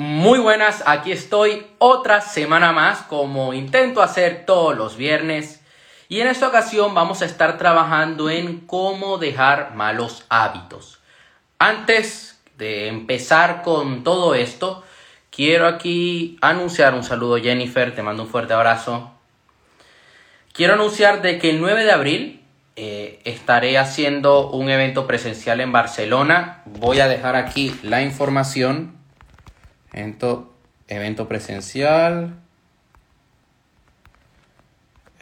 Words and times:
Muy 0.00 0.38
buenas, 0.38 0.84
aquí 0.86 1.10
estoy 1.10 1.66
otra 1.78 2.20
semana 2.20 2.70
más 2.70 3.02
como 3.02 3.52
intento 3.52 4.00
hacer 4.00 4.46
todos 4.46 4.76
los 4.76 4.96
viernes 4.96 5.60
y 6.08 6.20
en 6.20 6.28
esta 6.28 6.46
ocasión 6.46 6.94
vamos 6.94 7.20
a 7.20 7.24
estar 7.24 7.58
trabajando 7.58 8.30
en 8.30 8.60
cómo 8.60 9.18
dejar 9.18 9.74
malos 9.74 10.24
hábitos. 10.28 11.00
Antes 11.58 12.40
de 12.56 12.86
empezar 12.86 13.62
con 13.62 14.04
todo 14.04 14.36
esto, 14.36 14.84
quiero 15.32 15.66
aquí 15.66 16.38
anunciar 16.42 16.94
un 16.94 17.02
saludo 17.02 17.38
Jennifer, 17.38 17.92
te 17.92 18.04
mando 18.04 18.22
un 18.22 18.28
fuerte 18.28 18.52
abrazo. 18.52 19.10
Quiero 20.52 20.74
anunciar 20.74 21.22
de 21.22 21.40
que 21.40 21.50
el 21.50 21.60
9 21.60 21.82
de 21.82 21.90
abril 21.90 22.44
eh, 22.76 23.18
estaré 23.24 23.78
haciendo 23.78 24.48
un 24.50 24.70
evento 24.70 25.08
presencial 25.08 25.60
en 25.60 25.72
Barcelona. 25.72 26.62
Voy 26.66 27.00
a 27.00 27.08
dejar 27.08 27.34
aquí 27.34 27.74
la 27.82 28.00
información 28.02 28.97
Evento, 29.92 30.54
evento 30.88 31.28
presencial. 31.28 32.38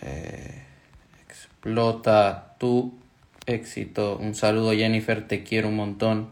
Eh, 0.02 0.64
explota 1.28 2.56
tu 2.58 2.98
éxito. 3.46 4.16
Un 4.16 4.34
saludo 4.34 4.72
Jennifer, 4.72 5.26
te 5.26 5.42
quiero 5.44 5.68
un 5.68 5.76
montón. 5.76 6.30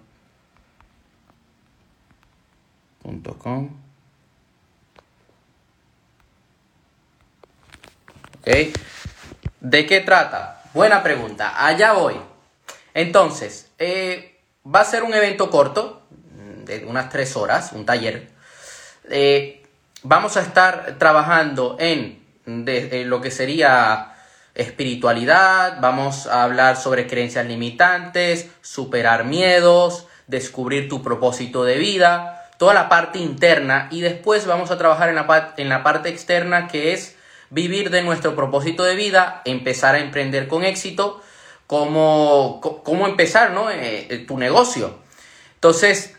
Punto 3.02 3.38
com. 3.38 3.84
¿De 9.60 9.86
qué 9.86 10.00
trata? 10.00 10.62
Buena 10.74 11.02
pregunta. 11.02 11.66
Allá 11.66 11.94
voy. 11.94 12.14
Entonces, 12.92 13.70
eh, 13.78 14.38
va 14.64 14.80
a 14.80 14.84
ser 14.84 15.02
un 15.02 15.14
evento 15.14 15.50
corto 15.50 16.03
de 16.64 16.84
unas 16.84 17.10
tres 17.10 17.36
horas, 17.36 17.72
un 17.72 17.86
taller, 17.86 18.28
eh, 19.10 19.62
vamos 20.02 20.36
a 20.36 20.40
estar 20.40 20.96
trabajando 20.98 21.76
en, 21.78 22.22
lo 22.46 23.20
que 23.20 23.30
sería 23.30 24.14
espiritualidad, 24.54 25.78
vamos 25.80 26.26
a 26.26 26.42
hablar 26.42 26.76
sobre 26.76 27.06
creencias 27.06 27.46
limitantes, 27.46 28.50
superar 28.60 29.24
miedos, 29.24 30.06
descubrir 30.26 30.88
tu 30.88 31.02
propósito 31.02 31.64
de 31.64 31.78
vida, 31.78 32.50
toda 32.58 32.74
la 32.74 32.88
parte 32.88 33.18
interna 33.18 33.88
y 33.90 34.00
después 34.00 34.46
vamos 34.46 34.70
a 34.70 34.78
trabajar 34.78 35.08
en 35.08 35.16
la, 35.16 35.54
en 35.56 35.68
la 35.68 35.82
parte 35.82 36.10
externa 36.10 36.68
que 36.68 36.92
es 36.92 37.16
vivir 37.50 37.90
de 37.90 38.02
nuestro 38.02 38.36
propósito 38.36 38.84
de 38.84 38.94
vida, 38.94 39.42
empezar 39.44 39.94
a 39.94 40.00
emprender 40.00 40.48
con 40.48 40.64
éxito, 40.64 41.22
cómo, 41.66 42.60
cómo 42.84 43.06
empezar 43.06 43.52
¿no? 43.52 43.70
Eh, 43.70 44.24
tu 44.26 44.38
negocio. 44.38 44.98
Entonces, 45.54 46.14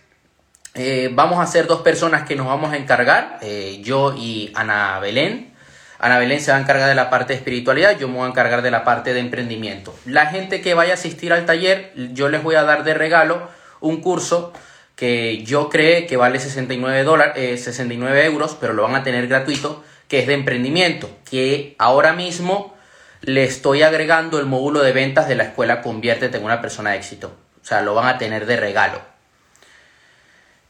eh, 0.76 1.10
vamos 1.14 1.40
a 1.40 1.48
ser 1.48 1.68
dos 1.68 1.82
personas 1.82 2.28
que 2.28 2.36
nos 2.36 2.48
vamos 2.48 2.74
a 2.74 2.78
encargar, 2.78 3.40
eh, 3.42 3.80
yo 3.82 4.14
y 4.16 4.52
Ana 4.56 5.00
Belén. 5.00 5.54
Ana 6.00 6.20
Belén 6.20 6.42
se 6.42 6.52
va 6.52 6.58
a 6.58 6.60
encargar 6.60 6.90
de 6.90 6.96
la 6.96 7.10
parte 7.10 7.34
de 7.34 7.38
espiritualidad, 7.38 7.98
yo 7.98 8.10
me 8.10 8.16
voy 8.18 8.26
a 8.26 8.30
encargar 8.30 8.62
de 8.62 8.72
la 8.72 8.84
parte 8.84 9.14
de 9.14 9.22
emprendimiento. 9.22 9.96
La 10.06 10.26
gente 10.28 10.62
que 10.62 10.74
vaya 10.74 10.92
a 10.92 10.96
asistir 10.96 11.32
al 11.32 11.46
taller, 11.46 11.94
yo 12.14 12.28
les 12.28 12.44
voy 12.44 12.56
a 12.56 12.64
dar 12.64 12.84
de 12.84 12.94
regalo 12.94 13.50
un 13.80 14.02
curso 14.02 14.52
que 14.96 15.44
yo 15.44 15.70
creé 15.70 16.06
que 16.06 16.18
vale 16.18 16.40
69, 16.40 17.04
dólares, 17.04 17.64
69 17.64 18.26
euros, 18.26 18.58
pero 18.60 18.74
lo 18.74 18.84
van 18.84 18.96
a 18.96 19.04
tener 19.04 19.28
gratuito, 19.28 19.84
que 20.08 20.20
es 20.20 20.28
de 20.28 20.34
emprendimiento, 20.34 21.10
que 21.30 21.76
ahora 21.80 22.14
mismo 22.14 22.76
le 23.22 23.44
estoy 23.44 23.82
agregando 23.82 24.40
el 24.40 24.46
módulo 24.46 24.82
de 24.82 24.92
ventas 24.92 25.28
de 25.28 25.36
la 25.36 25.46
escuela 25.46 25.82
Conviértete 25.82 26.38
en 26.38 26.44
una 26.44 26.62
persona 26.62 26.92
de 26.92 26.98
éxito. 26.98 27.36
O 27.62 27.66
sea, 27.66 27.82
lo 27.82 27.96
van 27.96 28.08
a 28.08 28.18
tener 28.18 28.46
de 28.46 28.58
regalo. 28.58 29.15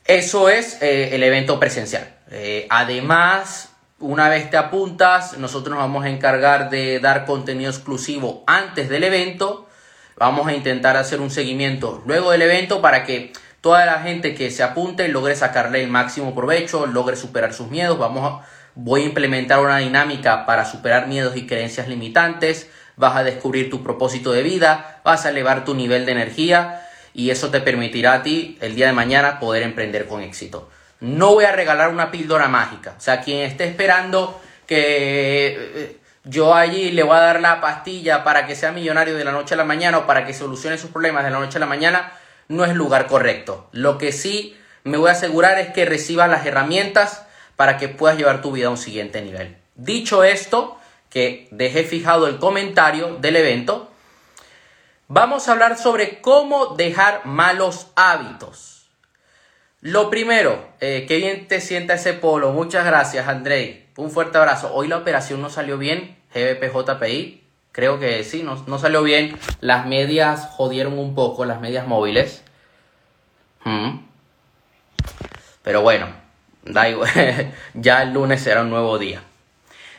Eso 0.06 0.50
es 0.50 0.80
eh, 0.84 1.16
el 1.16 1.24
evento 1.24 1.60
presencial. 1.60 2.08
Eh, 2.30 2.68
además, 2.70 3.70
una 3.98 4.30
vez 4.30 4.52
te 4.52 4.58
apuntas, 4.58 5.40
nosotros 5.40 5.72
nos 5.72 5.80
vamos 5.80 6.06
a 6.06 6.10
encargar 6.10 6.70
de 6.70 7.00
dar 7.00 7.26
contenido 7.26 7.72
exclusivo 7.72 8.44
antes 8.46 8.88
del 8.88 9.04
evento. 9.04 9.68
Vamos 10.16 10.48
a 10.48 10.54
intentar 10.54 10.96
hacer 10.96 11.22
un 11.22 11.32
seguimiento 11.32 12.04
luego 12.06 12.30
del 12.30 12.44
evento 12.44 12.82
para 12.82 13.04
que 13.04 13.34
toda 13.62 13.88
la 13.88 14.04
gente 14.04 14.36
que 14.36 14.52
se 14.52 14.62
apunte 14.62 15.08
logre 15.08 15.36
sacarle 15.36 15.82
el 15.82 15.90
máximo 15.90 16.36
provecho, 16.36 16.86
logre 16.86 17.16
superar 17.16 17.56
sus 17.56 17.72
miedos. 17.72 17.98
Vamos 17.98 18.44
voy 18.76 19.02
a 19.02 19.06
implementar 19.06 19.60
una 19.60 19.80
dinámica 19.80 20.46
para 20.46 20.66
superar 20.66 21.08
miedos 21.08 21.36
y 21.36 21.48
creencias 21.48 21.88
limitantes. 21.88 22.70
Vas 22.96 23.16
a 23.16 23.24
descubrir 23.24 23.72
tu 23.72 23.82
propósito 23.82 24.32
de 24.32 24.44
vida, 24.44 25.02
vas 25.04 25.26
a 25.26 25.30
elevar 25.30 25.66
tu 25.66 25.74
nivel 25.74 26.06
de 26.06 26.12
energía 26.12 26.85
y 27.16 27.30
eso 27.32 27.50
te 27.50 27.62
permitirá 27.62 28.14
a 28.14 28.24
ti 28.24 28.58
el 28.60 28.76
día 28.76 28.88
de 28.88 28.94
mañana 28.94 29.40
poder 29.40 29.64
emprender 29.64 30.06
con 30.06 30.22
éxito. 30.22 30.70
No 31.00 31.34
voy 31.34 31.46
a 31.46 31.54
regalar 31.54 31.90
una 31.90 32.12
píldora 32.12 32.50
mágica. 32.50 32.96
O 32.98 33.02
sea, 33.02 33.22
quien 33.22 33.40
esté 33.40 33.64
esperando 33.64 34.40
que 34.68 35.48
eh, 35.48 35.98
yo 36.26 36.54
allí 36.54 36.92
le 36.92 37.04
voy 37.04 37.16
a 37.16 37.22
dar 37.22 37.40
la 37.40 37.62
pastilla 37.62 38.26
para 38.26 38.46
que 38.46 38.56
sea 38.56 38.74
millonario 38.74 39.16
de 39.16 39.24
la 39.24 39.32
noche 39.32 39.54
a 39.54 39.58
la 39.58 39.64
mañana 39.64 40.00
o 40.00 40.06
para 40.06 40.26
que 40.26 40.34
solucione 40.34 40.78
sus 40.78 40.92
problemas 40.92 41.24
de 41.24 41.30
la 41.30 41.40
noche 41.40 41.58
a 41.58 41.62
la 41.62 41.66
mañana, 41.66 42.12
no 42.50 42.66
es 42.66 42.76
lugar 42.76 43.08
correcto. 43.08 43.70
Lo 43.72 43.98
que 43.98 44.12
sí 44.12 44.58
me 44.84 44.98
voy 44.98 45.10
a 45.10 45.14
asegurar 45.14 45.58
es 45.58 45.70
que 45.70 45.86
recibas 45.86 46.30
las 46.30 46.46
herramientas 46.46 47.26
para 47.56 47.78
que 47.78 47.88
puedas 47.88 48.18
llevar 48.18 48.42
tu 48.42 48.52
vida 48.52 48.68
a 48.68 48.72
un 48.72 48.78
siguiente 48.78 49.22
nivel. 49.22 49.56
Dicho 49.76 50.26
esto, 50.26 50.78
que 51.10 51.48
dejé 51.52 51.86
fijado 51.86 52.28
el 52.28 52.40
comentario 52.40 53.16
del 53.22 53.38
evento, 53.38 53.90
Vamos 55.08 55.48
a 55.48 55.52
hablar 55.52 55.78
sobre 55.78 56.20
cómo 56.20 56.76
dejar 56.76 57.28
malos 57.28 57.92
hábitos. 57.96 58.90
Lo 59.82 60.10
primero, 60.10 60.68
eh, 60.82 61.06
qué 61.08 61.18
bien 61.18 61.48
te 61.48 61.62
sienta 61.62 61.94
ese 61.94 62.14
polo. 62.14 62.52
Muchas 62.54 62.86
gracias, 62.86 63.28
Andrei. 63.28 63.88
Un 63.98 64.10
fuerte 64.10 64.40
abrazo. 64.40 64.74
Hoy 64.74 64.88
la 64.88 64.98
operación 64.98 65.44
no 65.44 65.52
salió 65.52 65.78
bien, 65.78 66.18
GBPJPI. 66.34 67.44
Creo 67.72 68.00
que 68.00 68.24
sí, 68.24 68.42
no, 68.42 68.80
salió 68.80 69.04
bien. 69.04 69.38
Las 69.60 69.86
medias 69.86 70.48
jodieron 70.50 70.98
un 70.98 71.14
poco, 71.14 71.46
las 71.46 71.62
medias 71.62 71.86
móviles. 71.86 72.44
Mm. 73.64 74.00
Pero 75.62 75.82
bueno, 75.84 76.08
da 76.64 76.90
igual. 76.90 77.12
ya 77.76 78.02
el 78.02 78.12
lunes 78.12 78.42
será 78.42 78.62
un 78.62 78.72
nuevo 78.72 78.98
día. 78.98 79.22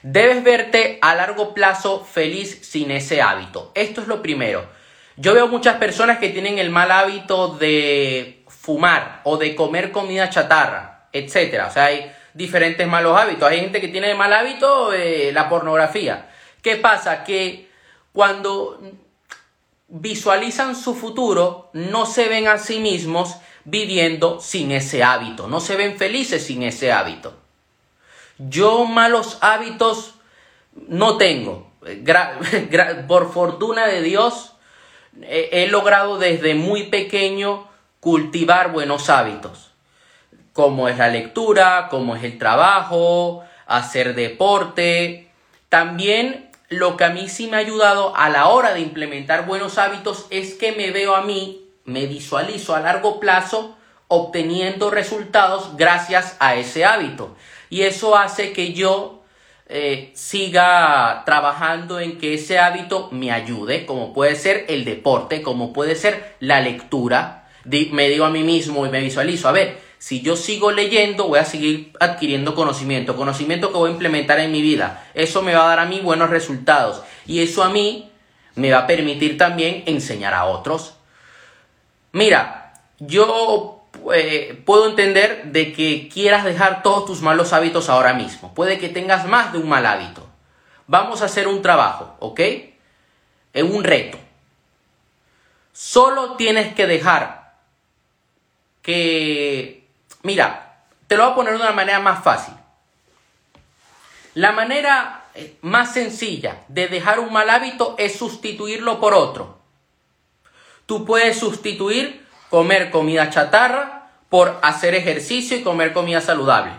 Debes 0.03 0.43
verte 0.43 0.99
a 1.01 1.15
largo 1.15 1.55
plazo 1.55 2.05
feliz 2.05 2.67
sin 2.67 2.91
ese 2.91 3.23
hábito. 3.23 3.71
Esto 3.77 4.01
es 4.01 4.09
lo 4.09 4.21
primero. 4.21 4.75
Yo 5.17 5.35
veo 5.35 5.49
muchas 5.49 5.77
personas 5.77 6.19
que 6.19 6.29
tienen 6.29 6.59
el 6.59 6.71
mal 6.71 6.91
hábito 6.91 7.57
de 7.57 8.45
fumar 8.49 9.21
o 9.25 9.37
de 9.37 9.55
comer 9.55 9.93
comida 9.93 10.29
chatarra, 10.29 11.09
etcétera. 11.13 11.69
O 11.69 11.71
sea, 11.73 11.87
hay 11.87 12.13
diferentes 12.35 12.87
malos 12.87 13.19
hábitos. 13.19 13.49
Hay 13.49 13.61
gente 13.61 13.81
que 13.81 13.89
tiene 13.89 14.11
el 14.11 14.17
mal 14.17 14.33
hábito 14.33 14.91
de 14.91 15.33
la 15.33 15.49
pornografía. 15.49 16.29
¿Qué 16.63 16.77
pasa? 16.77 17.25
Que 17.25 17.71
cuando 18.13 18.81
visualizan 19.89 20.77
su 20.77 20.95
futuro, 20.95 21.71
no 21.73 22.07
se 22.07 22.29
ven 22.29 22.49
a 22.49 22.59
sí 22.59 22.81
mismos 22.81 23.37
viviendo 23.65 24.41
sin 24.41 24.71
ese 24.71 25.03
hábito, 25.03 25.49
no 25.49 25.61
se 25.61 25.77
ven 25.77 25.97
felices 25.97 26.47
sin 26.47 26.63
ese 26.63 26.93
hábito. 26.93 27.35
Yo 28.39 28.85
malos 28.85 29.39
hábitos 29.41 30.15
no 30.89 31.17
tengo. 31.17 31.71
por 33.09 33.33
fortuna 33.33 33.87
de 33.87 34.03
Dios, 34.03 34.56
he 35.23 35.67
logrado 35.69 36.19
desde 36.19 36.55
muy 36.55 36.85
pequeño 36.85 37.69
cultivar 38.01 38.73
buenos 38.73 39.11
hábitos, 39.11 39.73
como 40.53 40.89
es 40.89 40.99
la 40.99 41.09
lectura, 41.09 41.89
como 41.91 42.17
es 42.17 42.25
el 42.25 42.39
trabajo, 42.39 43.45
hacer 43.67 44.15
deporte. 44.15 45.29
También 45.69 46.51
lo 46.69 46.97
que 46.97 47.05
a 47.05 47.11
mí 47.11 47.29
sí 47.29 47.47
me 47.49 47.57
ha 47.57 47.61
ayudado 47.61 48.17
a 48.17 48.29
la 48.29 48.49
hora 48.49 48.75
de 48.75 48.81
implementar 48.81 49.47
buenos 49.47 49.79
hábitos 49.79 50.27
es 50.31 50.55
que 50.55 50.73
me 50.73 50.91
veo 50.91 51.15
a 51.15 51.23
mí, 51.23 51.69
me 51.85 52.07
visualizo 52.07 52.75
a 52.75 52.81
largo 52.81 53.21
plazo 53.21 53.77
obteniendo 54.09 54.91
resultados 54.91 55.77
gracias 55.77 56.37
a 56.39 56.55
ese 56.55 56.85
hábito. 56.85 57.37
Y 57.71 57.83
eso 57.83 58.17
hace 58.17 58.53
que 58.53 58.73
yo 58.73 59.16
eh, 59.69 60.13
siga 60.15 61.23
trabajando 61.27 61.99
en 61.99 62.19
que 62.19 62.35
ese 62.35 62.59
hábito 62.59 63.09
me 63.11 63.33
ayude, 63.33 63.85
como 63.85 64.13
puede 64.13 64.37
ser 64.37 64.65
el 64.69 64.85
deporte, 64.85 65.43
como 65.43 65.73
puede 65.73 65.97
ser 65.97 66.37
la 66.41 66.61
lectura. 66.61 67.49
me 67.65 68.09
digo 68.09 68.25
a 68.25 68.31
mí 68.31 68.45
mismo 68.45 68.87
y 68.87 68.91
me 68.91 69.01
visualizo, 69.01 69.49
a 69.49 69.53
ver, 69.53 69.79
si 69.99 70.21
yo 70.23 70.37
sigo 70.37 70.71
leyendo, 70.71 71.27
voy 71.27 71.41
a 71.41 71.45
seguir 71.45 71.93
adquiriendo 71.99 72.55
conocimiento, 72.55 73.17
conocimiento 73.17 73.73
que 73.73 73.79
voy 73.79 73.91
a 73.91 73.93
implementar 73.93 74.39
en 74.39 74.53
mi 74.53 74.63
vida. 74.63 75.05
Eso 75.15 75.43
me 75.43 75.55
va 75.55 75.65
a 75.65 75.69
dar 75.69 75.81
a 75.81 75.87
mí 75.87 76.01
buenos 76.01 76.31
resultados 76.31 77.03
y 77.27 77.41
eso 77.41 77.65
a 77.65 77.71
mí 77.71 78.11
me 78.55 78.71
va 78.71 78.81
a 78.81 78.87
permitir 78.87 79.37
también 79.37 79.83
enseñar 79.87 80.35
a 80.35 80.45
otros. 80.45 80.95
Mira, 82.13 82.75
yo 82.99 83.76
eh, 84.15 84.63
puedo 84.65 84.89
entender 84.89 85.47
de 85.47 85.73
que 85.73 86.09
quieras 86.13 86.45
dejar 86.45 86.83
todos 86.83 87.07
tus 87.07 87.23
malos 87.23 87.53
hábitos 87.53 87.89
ahora 87.89 88.15
mismo. 88.15 88.55
Puede 88.55 88.79
que 88.79 88.89
tengas 88.89 89.27
más 89.27 89.53
de 89.53 89.59
un 89.59 89.69
mal 89.69 89.87
hábito. 89.87 90.27
Vamos 90.87 91.23
a 91.23 91.27
hacer 91.27 91.49
un 91.49 91.63
trabajo, 91.63 92.17
¿ok? 92.21 92.41
Es 93.53 93.63
un 93.63 93.83
reto. 93.85 94.19
Solo 95.73 96.37
tienes 96.37 96.75
que 96.75 96.87
dejar 96.87 97.55
que... 98.83 99.87
Mira, 100.23 100.83
Te 101.07 101.17
lo 101.17 101.25
voy 101.25 101.33
a 101.33 101.35
poner 101.37 101.53
de 101.55 101.61
una 101.61 101.73
manera 101.73 102.01
más 102.01 102.23
fácil. 102.25 102.55
La 104.35 104.53
manera 104.53 105.25
eh, 105.35 105.57
más 105.63 105.93
sencilla 105.93 106.65
de 106.69 106.89
dejar 106.89 107.21
un 107.21 107.33
mal 107.33 107.49
hábito 107.49 107.95
es 107.99 108.17
sustituirlo 108.17 109.01
por 109.01 109.15
otro. 109.15 109.59
Tú 110.87 111.05
puedes 111.05 111.39
sustituir 111.39 112.26
comer 112.51 112.91
comida 112.91 113.31
chatarra 113.31 114.11
por 114.29 114.59
hacer 114.63 114.95
ejercicio 114.95 115.57
y 115.57 115.63
comer 115.63 115.93
comida 115.93 116.21
saludable. 116.21 116.73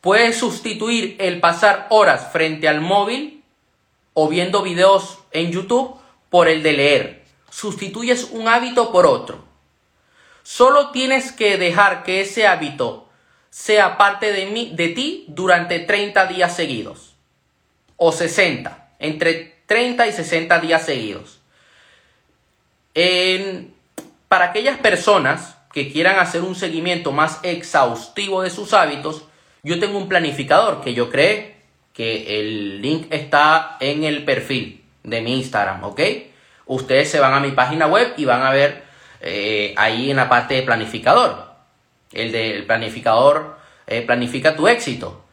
Puedes 0.00 0.38
sustituir 0.38 1.16
el 1.18 1.40
pasar 1.40 1.86
horas 1.90 2.30
frente 2.32 2.68
al 2.68 2.80
móvil 2.80 3.42
o 4.14 4.28
viendo 4.28 4.62
videos 4.62 5.18
en 5.32 5.50
YouTube 5.52 5.96
por 6.30 6.48
el 6.48 6.62
de 6.62 6.72
leer. 6.72 7.24
Sustituyes 7.50 8.28
un 8.32 8.48
hábito 8.48 8.92
por 8.92 9.06
otro. 9.06 9.44
Solo 10.42 10.90
tienes 10.90 11.32
que 11.32 11.58
dejar 11.58 12.04
que 12.04 12.20
ese 12.20 12.46
hábito 12.46 13.08
sea 13.50 13.98
parte 13.98 14.32
de, 14.32 14.46
mí, 14.46 14.72
de 14.74 14.88
ti 14.88 15.24
durante 15.28 15.80
30 15.80 16.26
días 16.26 16.54
seguidos. 16.54 17.14
O 17.96 18.12
60. 18.12 18.94
Entre 18.98 19.56
30 19.66 20.06
y 20.06 20.12
60 20.12 20.58
días 20.60 20.84
seguidos. 20.84 21.40
Para 24.28 24.46
aquellas 24.46 24.78
personas 24.78 25.58
que 25.72 25.90
quieran 25.92 26.18
hacer 26.18 26.42
un 26.42 26.54
seguimiento 26.54 27.12
más 27.12 27.40
exhaustivo 27.42 28.42
de 28.42 28.50
sus 28.50 28.72
hábitos, 28.72 29.24
yo 29.62 29.80
tengo 29.80 29.98
un 29.98 30.08
planificador 30.08 30.80
que 30.82 30.94
yo 30.94 31.10
creé, 31.10 31.56
que 31.92 32.40
el 32.40 32.80
link 32.80 33.06
está 33.10 33.76
en 33.80 34.04
el 34.04 34.24
perfil 34.24 34.84
de 35.02 35.20
mi 35.20 35.36
Instagram, 35.36 35.82
¿ok? 35.84 36.00
Ustedes 36.66 37.10
se 37.10 37.18
van 37.18 37.34
a 37.34 37.40
mi 37.40 37.50
página 37.52 37.86
web 37.86 38.14
y 38.16 38.24
van 38.24 38.42
a 38.42 38.50
ver 38.50 38.84
eh, 39.20 39.74
ahí 39.76 40.10
en 40.10 40.16
la 40.16 40.28
parte 40.28 40.54
de 40.54 40.62
planificador, 40.62 41.48
el 42.12 42.32
del 42.32 42.64
planificador 42.64 43.58
eh, 43.86 44.02
planifica 44.02 44.54
tu 44.54 44.68
éxito. 44.68 45.24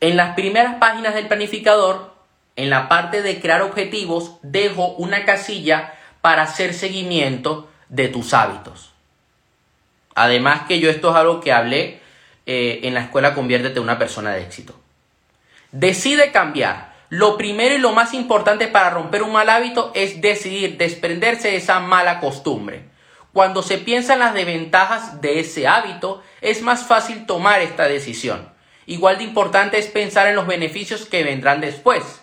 En 0.00 0.16
las 0.16 0.34
primeras 0.34 0.76
páginas 0.76 1.14
del 1.14 1.28
planificador, 1.28 2.14
en 2.56 2.70
la 2.70 2.88
parte 2.88 3.22
de 3.22 3.40
crear 3.40 3.62
objetivos, 3.62 4.38
dejo 4.42 4.88
una 4.96 5.24
casilla 5.24 5.94
para 6.20 6.42
hacer 6.42 6.74
seguimiento 6.74 7.68
de 7.90 8.08
tus 8.08 8.32
hábitos. 8.32 8.92
Además 10.14 10.62
que 10.66 10.80
yo 10.80 10.88
esto 10.88 11.10
es 11.10 11.16
algo 11.16 11.40
que 11.40 11.52
hablé 11.52 12.00
eh, 12.46 12.80
en 12.84 12.94
la 12.94 13.02
escuela 13.02 13.34
Conviértete 13.34 13.76
en 13.76 13.82
una 13.84 13.98
persona 13.98 14.32
de 14.32 14.42
éxito. 14.42 14.74
Decide 15.72 16.32
cambiar. 16.32 16.90
Lo 17.10 17.36
primero 17.36 17.74
y 17.74 17.78
lo 17.78 17.92
más 17.92 18.14
importante 18.14 18.68
para 18.68 18.90
romper 18.90 19.22
un 19.22 19.32
mal 19.32 19.48
hábito 19.48 19.90
es 19.94 20.20
decidir 20.20 20.76
desprenderse 20.76 21.48
de 21.48 21.56
esa 21.56 21.80
mala 21.80 22.20
costumbre. 22.20 22.84
Cuando 23.32 23.62
se 23.62 23.78
piensa 23.78 24.14
en 24.14 24.20
las 24.20 24.34
desventajas 24.34 25.20
de 25.20 25.40
ese 25.40 25.66
hábito, 25.66 26.22
es 26.40 26.62
más 26.62 26.86
fácil 26.86 27.26
tomar 27.26 27.60
esta 27.60 27.88
decisión. 27.88 28.48
Igual 28.86 29.18
de 29.18 29.24
importante 29.24 29.78
es 29.78 29.86
pensar 29.86 30.28
en 30.28 30.36
los 30.36 30.46
beneficios 30.46 31.04
que 31.04 31.24
vendrán 31.24 31.60
después. 31.60 32.20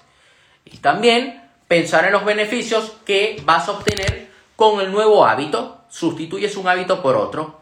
Y 0.65 0.77
también 0.77 1.41
pensar 1.67 2.05
en 2.05 2.13
los 2.13 2.25
beneficios 2.25 2.97
que 3.05 3.41
vas 3.45 3.67
a 3.67 3.73
obtener 3.73 4.29
con 4.57 4.81
el 4.81 4.91
nuevo 4.91 5.25
hábito. 5.25 5.85
Sustituyes 5.87 6.57
un 6.57 6.67
hábito 6.67 7.01
por 7.01 7.15
otro. 7.15 7.61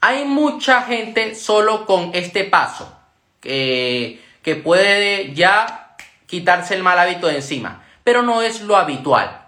Hay 0.00 0.24
mucha 0.24 0.82
gente 0.84 1.34
solo 1.34 1.84
con 1.84 2.12
este 2.14 2.44
paso 2.44 2.96
que, 3.40 4.22
que 4.40 4.56
puede 4.56 5.34
ya 5.34 5.96
quitarse 6.26 6.74
el 6.74 6.82
mal 6.82 6.98
hábito 6.98 7.26
de 7.26 7.36
encima, 7.36 7.84
pero 8.04 8.22
no 8.22 8.40
es 8.40 8.62
lo 8.62 8.76
habitual. 8.76 9.46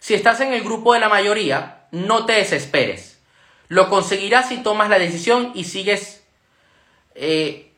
Si 0.00 0.12
estás 0.12 0.40
en 0.40 0.52
el 0.52 0.62
grupo 0.62 0.92
de 0.92 1.00
la 1.00 1.08
mayoría, 1.08 1.86
no 1.92 2.26
te 2.26 2.34
desesperes. 2.34 3.20
Lo 3.68 3.88
conseguirás 3.88 4.48
si 4.48 4.58
tomas 4.58 4.90
la 4.90 4.98
decisión 4.98 5.52
y 5.54 5.64
sigues 5.64 6.24
eh, 7.14 7.70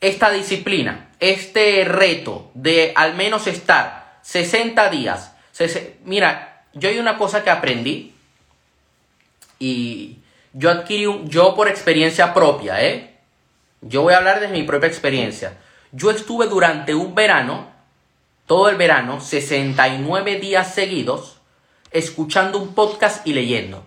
esta 0.00 0.30
disciplina, 0.30 1.10
este 1.18 1.84
reto 1.84 2.50
de 2.54 2.92
al 2.94 3.14
menos 3.14 3.46
estar 3.46 4.18
60 4.22 4.90
días. 4.90 5.34
Mira, 6.04 6.51
yo 6.74 6.88
hay 6.88 6.98
una 6.98 7.18
cosa 7.18 7.42
que 7.44 7.50
aprendí 7.50 8.14
y 9.58 10.18
yo 10.52 10.70
adquirí 10.70 11.06
un, 11.06 11.28
yo 11.28 11.54
por 11.54 11.68
experiencia 11.68 12.34
propia, 12.34 12.82
¿eh? 12.84 13.14
Yo 13.80 14.02
voy 14.02 14.14
a 14.14 14.18
hablar 14.18 14.40
de 14.40 14.48
mi 14.48 14.62
propia 14.62 14.88
experiencia. 14.88 15.58
Yo 15.92 16.10
estuve 16.10 16.46
durante 16.46 16.94
un 16.94 17.14
verano, 17.14 17.70
todo 18.46 18.68
el 18.68 18.76
verano, 18.76 19.20
69 19.20 20.38
días 20.38 20.74
seguidos, 20.74 21.38
escuchando 21.90 22.58
un 22.58 22.74
podcast 22.74 23.26
y 23.26 23.32
leyendo. 23.32 23.84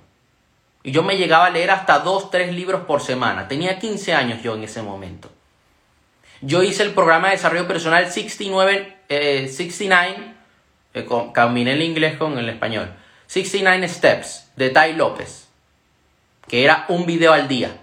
Y 0.83 0.91
yo 0.91 1.01
me 1.01 1.17
llegaba 1.17 1.47
a 1.47 1.49
leer 1.49 1.71
hasta 1.71 1.99
dos, 1.99 2.29
tres 2.29 2.53
libros 2.53 2.85
por 2.85 3.01
semana. 3.01 3.47
Tenía 3.47 3.79
15 3.79 4.13
años 4.13 4.43
yo 4.43 4.55
en 4.55 4.63
ese 4.63 4.83
momento. 4.83 5.31
Yo 6.41 6.61
hice 6.61 6.83
el 6.83 6.93
programa 6.93 7.29
de 7.29 7.37
desarrollo 7.37 7.67
personal 7.67 8.11
69, 8.11 8.97
69, 9.49 10.34
eh, 10.95 11.05
combiné 11.05 11.73
el 11.73 11.81
inglés 11.83 12.17
con 12.17 12.37
el 12.37 12.49
español. 12.49 12.91
69 13.27 13.87
Steps 13.87 14.51
de 14.55 14.69
Tai 14.71 14.93
López 14.95 15.45
que 16.47 16.63
era 16.63 16.85
un 16.89 17.05
video 17.05 17.33
al 17.33 17.47
día. 17.47 17.77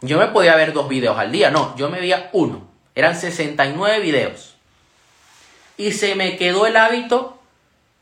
Yo 0.00 0.18
me 0.18 0.28
podía 0.28 0.56
ver 0.56 0.72
dos 0.72 0.88
videos 0.88 1.18
al 1.18 1.32
día, 1.32 1.50
no, 1.50 1.76
yo 1.76 1.88
me 1.88 2.00
veía 2.00 2.30
uno. 2.32 2.68
Eran 2.94 3.16
69 3.16 4.00
videos. 4.00 4.54
Y 5.76 5.92
se 5.92 6.14
me 6.14 6.36
quedó 6.36 6.66
el 6.66 6.76
hábito 6.76 7.38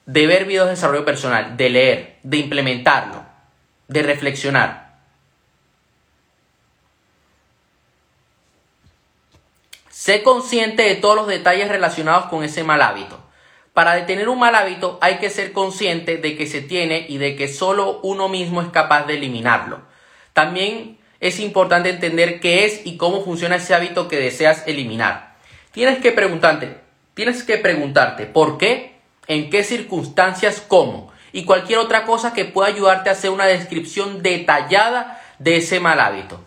de 0.07 0.27
ver 0.27 0.45
videos 0.45 0.67
de 0.67 0.73
desarrollo 0.73 1.05
personal, 1.05 1.57
de 1.57 1.71
leer, 1.71 2.19
de 2.23 2.37
implementarlo, 2.39 3.25
de 3.89 4.03
reflexionar. 4.03 4.95
Sé 9.89 10.23
consciente 10.23 10.83
de 10.83 10.97
todos 10.97 11.17
los 11.17 11.27
detalles 11.27 11.69
relacionados 11.69 12.27
con 12.27 12.45
ese 12.45 12.63
mal 12.63 12.83
hábito. 12.83 13.24
Para 13.75 13.97
detener 13.97 14.29
un 14.29 14.39
mal 14.39 14.55
hábito 14.55 14.99
hay 15.01 15.17
que 15.17 15.31
ser 15.31 15.53
consciente 15.53 16.17
de 16.17 16.37
que 16.37 16.47
se 16.47 16.61
tiene 16.61 17.07
y 17.09 17.19
de 17.19 17.35
que 17.35 17.49
solo 17.49 17.99
uno 18.05 18.29
mismo 18.29 18.63
es 18.63 18.69
capaz 18.69 19.05
de 19.05 19.15
eliminarlo. 19.15 19.83
También 20.33 20.99
es 21.19 21.41
importante 21.41 21.91
entender 21.91 22.39
qué 22.39 22.67
es 22.67 22.87
y 22.87 22.97
cómo 22.97 23.25
funciona 23.25 23.57
ese 23.57 23.75
hábito 23.75 24.07
que 24.07 24.17
deseas 24.17 24.63
eliminar. 24.69 25.35
Tienes 25.73 25.99
que 25.99 26.13
preguntarte, 26.13 26.79
tienes 27.15 27.43
que 27.43 27.59
preguntarte 27.59 28.27
por 28.27 28.59
qué, 28.59 29.01
en 29.27 29.51
qué 29.51 29.65
circunstancias, 29.65 30.63
cómo 30.67 31.13
y 31.33 31.45
cualquier 31.45 31.81
otra 31.81 32.05
cosa 32.05 32.33
que 32.33 32.45
pueda 32.45 32.69
ayudarte 32.69 33.09
a 33.09 33.15
hacer 33.15 33.31
una 33.31 33.47
descripción 33.47 34.23
detallada 34.23 35.21
de 35.41 35.57
ese 35.57 35.81
mal 35.81 35.99
hábito. 35.99 36.41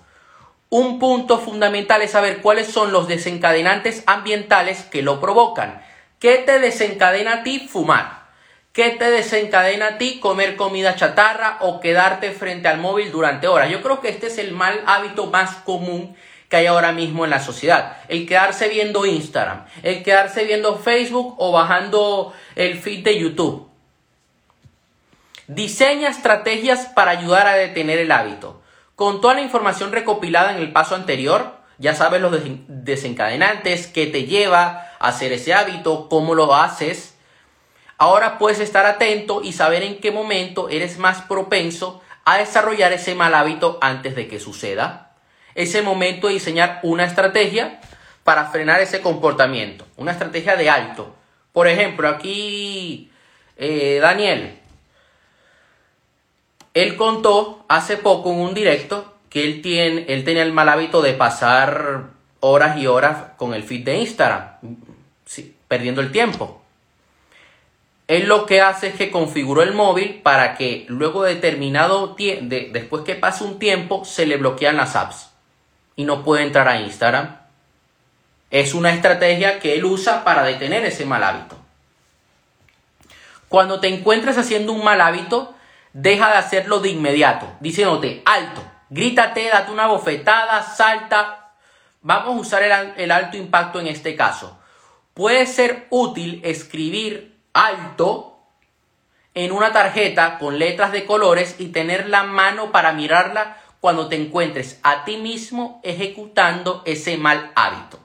Un 0.70 0.98
punto 0.98 1.40
fundamental 1.40 2.02
es 2.02 2.12
saber 2.12 2.42
cuáles 2.42 2.68
son 2.68 2.94
los 2.94 3.10
desencadenantes 3.10 4.04
ambientales 4.06 4.84
que 4.84 5.02
lo 5.02 5.20
provocan 5.20 5.82
¿Qué 6.20 6.38
te 6.40 6.60
desencadena 6.60 7.34
a 7.34 7.44
ti 7.44 7.68
fumar? 7.68 8.28
¿Qué 8.74 8.92
te 8.92 9.10
desencadena 9.10 9.88
a 9.88 9.98
ti 9.98 10.20
comer 10.20 10.56
comida 10.56 10.96
chatarra 10.96 11.58
o 11.62 11.80
quedarte 11.80 12.32
frente 12.32 12.68
al 12.68 12.80
móvil 12.80 13.12
durante 13.12 13.48
horas? 13.48 13.70
Yo 13.70 13.82
creo 13.82 14.02
que 14.02 14.10
este 14.10 14.28
es 14.28 14.38
el 14.38 14.52
mal 14.52 14.84
hábito 14.86 15.28
más 15.28 15.56
común 15.58 16.16
que 16.50 16.58
hay 16.58 16.66
ahora 16.68 16.92
mismo 16.92 17.24
en 17.26 17.32
la 17.32 17.40
sociedad. 17.40 17.98
El 18.08 18.28
quedarse 18.28 18.70
viendo 18.70 19.06
Instagram, 19.06 19.66
el 19.84 20.04
quedarse 20.04 20.44
viendo 20.46 20.78
Facebook 20.78 21.36
o 21.38 21.52
bajando 21.52 22.34
el 22.56 22.80
feed 22.80 23.04
de 23.04 23.20
YouTube. 23.20 23.68
Diseña 25.48 26.10
estrategias 26.10 26.88
para 26.88 27.12
ayudar 27.12 27.48
a 27.48 27.56
detener 27.56 28.00
el 28.00 28.12
hábito. 28.12 28.62
Con 28.96 29.22
toda 29.22 29.36
la 29.36 29.42
información 29.42 29.92
recopilada 29.92 30.52
en 30.52 30.58
el 30.58 30.72
paso 30.72 30.96
anterior, 30.96 31.57
ya 31.78 31.94
sabes 31.94 32.22
los 32.22 32.36
desencadenantes, 32.68 33.88
qué 33.88 34.08
te 34.08 34.24
lleva 34.24 34.92
a 35.00 35.10
hacer 35.10 35.32
ese 35.32 35.54
hábito, 35.54 36.10
cómo 36.10 36.36
lo 36.36 36.56
haces. 36.56 37.16
Ahora 37.98 38.38
puedes 38.38 38.60
estar 38.60 38.86
atento 38.86 39.42
y 39.44 39.54
saber 39.54 39.84
en 39.84 40.00
qué 40.00 40.12
momento 40.12 40.70
eres 40.70 40.98
más 40.98 41.22
propenso 41.24 42.02
a 42.26 42.38
desarrollar 42.38 42.94
ese 42.94 43.16
mal 43.16 43.34
hábito 43.34 43.78
antes 43.82 44.16
de 44.16 44.28
que 44.28 44.40
suceda. 44.40 45.16
Es 45.56 45.74
el 45.76 45.84
momento 45.84 46.28
de 46.28 46.34
diseñar 46.34 46.80
una 46.84 47.06
estrategia 47.06 47.80
para 48.24 48.46
frenar 48.48 48.82
ese 48.82 49.02
comportamiento, 49.02 49.86
una 49.96 50.12
estrategia 50.12 50.56
de 50.56 50.70
alto. 50.70 51.16
Por 51.54 51.68
ejemplo, 51.68 52.08
aquí 52.08 53.12
eh, 53.56 54.00
Daniel, 54.02 54.60
él 56.74 56.96
contó 56.96 57.66
hace 57.70 57.98
poco 57.98 58.32
en 58.32 58.40
un 58.40 58.54
directo 58.54 59.17
que 59.30 59.44
él, 59.44 59.62
tiene, 59.62 60.06
él 60.08 60.24
tenía 60.24 60.44
el 60.44 60.54
mal 60.54 60.70
hábito 60.70 61.02
de 61.02 61.14
pasar 61.14 62.06
horas 62.40 62.78
y 62.78 62.88
horas 62.88 63.32
con 63.38 63.54
el 63.54 63.64
feed 63.64 63.84
de 63.84 63.98
Instagram, 63.98 64.58
perdiendo 65.68 66.02
el 66.02 66.12
tiempo. 66.12 66.62
Él 68.08 68.28
lo 68.28 68.46
que 68.46 68.62
hace 68.62 68.88
es 68.88 68.96
que 68.96 69.12
configuró 69.12 69.62
el 69.64 69.74
móvil 69.74 70.22
para 70.24 70.56
que 70.56 70.86
luego 70.88 71.24
de 71.24 71.36
determinado 71.36 72.16
tiempo, 72.16 72.56
después 72.72 73.04
que 73.04 73.16
pase 73.16 73.44
un 73.44 73.60
tiempo, 73.60 74.06
se 74.06 74.26
le 74.26 74.38
bloquean 74.38 74.78
las 74.78 74.96
apps 74.96 75.30
y 75.98 76.06
no 76.06 76.24
puede 76.24 76.44
entrar 76.44 76.70
a 76.70 76.80
Instagram. 76.80 77.38
Es 78.50 78.74
una 78.74 78.94
estrategia 78.94 79.60
que 79.60 79.74
él 79.74 79.84
usa 79.84 80.24
para 80.24 80.44
detener 80.44 80.86
ese 80.86 81.06
mal 81.06 81.22
hábito. 81.22 81.58
Cuando 83.50 83.82
te 83.82 83.90
encuentres 83.90 84.38
haciendo 84.38 84.72
un 84.72 84.86
mal 84.86 85.02
hábito, 85.02 85.54
deja 85.92 86.30
de 86.30 86.38
hacerlo 86.38 86.80
de 86.80 86.90
inmediato, 86.90 87.50
diciéndote, 87.60 88.22
alto, 88.26 88.64
Grítate, 88.90 89.50
date 89.50 89.72
una 89.72 89.88
bofetada, 89.88 90.62
salta. 90.64 91.52
Vamos 92.02 92.38
a 92.38 92.40
usar 92.40 92.64
el, 92.64 92.94
el 92.98 93.12
alto 93.12 93.38
impacto 93.38 93.80
en 93.80 93.88
este 93.88 94.16
caso. 94.16 94.58
Puede 95.14 95.46
ser 95.46 95.88
útil 95.90 96.42
escribir 96.44 97.38
alto 97.54 98.38
en 99.34 99.52
una 99.52 99.72
tarjeta 99.72 100.40
con 100.40 100.58
letras 100.58 100.92
de 100.92 101.06
colores 101.06 101.56
y 101.60 101.68
tener 101.68 102.10
la 102.10 102.24
mano 102.24 102.72
para 102.72 102.94
mirarla 102.94 103.58
cuando 103.80 104.08
te 104.10 104.16
encuentres 104.16 104.80
a 104.84 105.06
ti 105.06 105.18
mismo 105.18 105.80
ejecutando 105.84 106.82
ese 106.86 107.18
mal 107.18 107.52
hábito. 107.56 108.00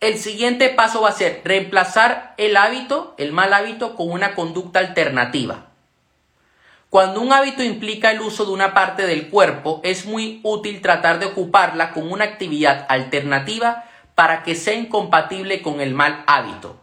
El 0.00 0.18
siguiente 0.18 0.68
paso 0.68 1.00
va 1.00 1.08
a 1.08 1.12
ser 1.12 1.40
reemplazar 1.44 2.34
el 2.36 2.56
hábito, 2.56 3.14
el 3.16 3.32
mal 3.32 3.52
hábito, 3.54 3.96
con 3.96 4.10
una 4.10 4.34
conducta 4.34 4.78
alternativa. 4.78 5.65
Cuando 6.96 7.20
un 7.20 7.30
hábito 7.30 7.62
implica 7.62 8.10
el 8.10 8.22
uso 8.22 8.46
de 8.46 8.52
una 8.52 8.72
parte 8.72 9.06
del 9.06 9.28
cuerpo, 9.28 9.82
es 9.84 10.06
muy 10.06 10.40
útil 10.42 10.80
tratar 10.80 11.18
de 11.18 11.26
ocuparla 11.26 11.92
con 11.92 12.10
una 12.10 12.24
actividad 12.24 12.86
alternativa 12.88 13.84
para 14.14 14.42
que 14.42 14.54
sea 14.54 14.72
incompatible 14.72 15.60
con 15.60 15.82
el 15.82 15.92
mal 15.92 16.24
hábito. 16.26 16.80